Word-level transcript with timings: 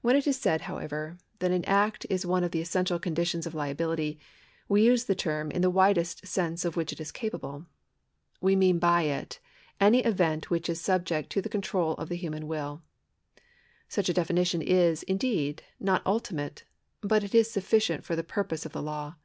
When 0.00 0.16
it 0.16 0.26
in 0.26 0.32
said, 0.32 0.62
however, 0.62 1.18
that 1.40 1.50
an 1.50 1.66
act 1.66 2.06
is 2.08 2.24
one 2.24 2.44
of 2.44 2.50
the 2.50 2.62
essential 2.62 2.98
conditions 2.98 3.46
of 3.46 3.54
liability, 3.54 4.18
we 4.70 4.82
use 4.84 5.04
the 5.04 5.14
term 5.14 5.50
in 5.50 5.60
the 5.60 5.68
widest 5.68 6.26
sense 6.26 6.64
of 6.64 6.76
which 6.78 6.94
it 6.94 6.98
is 7.02 7.12
capable. 7.12 7.66
We 8.40 8.56
mean 8.56 8.78
by 8.78 9.02
it 9.02 9.38
any 9.78 9.98
event 10.02 10.48
which 10.48 10.70
is 10.70 10.80
subject 10.80 11.28
to 11.32 11.42
the 11.42 11.50
control 11.50 11.92
of 11.96 12.08
the 12.08 12.16
human 12.16 12.48
will, 12.48 12.80
^uch 13.90 14.08
a 14.08 14.14
definition 14.14 14.62
is, 14.62 15.02
indeed, 15.02 15.62
not 15.78 16.00
ultimate, 16.06 16.64
but 17.02 17.22
it 17.22 17.34
is 17.34 17.50
sufficient 17.50 18.02
for 18.02 18.16
the 18.16 18.24
purpose 18.24 18.64
of 18.64 18.72
the 18.72 18.80
law. 18.82 19.16